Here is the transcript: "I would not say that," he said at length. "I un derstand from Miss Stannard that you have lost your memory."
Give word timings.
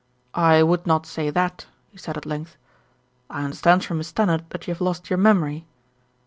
"I 0.33 0.63
would 0.63 0.87
not 0.87 1.05
say 1.05 1.29
that," 1.29 1.67
he 1.91 1.99
said 1.99 2.17
at 2.17 2.25
length. 2.25 2.57
"I 3.29 3.43
un 3.43 3.51
derstand 3.51 3.83
from 3.83 3.99
Miss 3.99 4.07
Stannard 4.07 4.45
that 4.49 4.67
you 4.67 4.73
have 4.73 4.81
lost 4.81 5.11
your 5.11 5.19
memory." 5.19 5.67